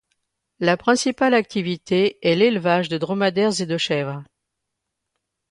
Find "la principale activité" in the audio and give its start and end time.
0.59-2.17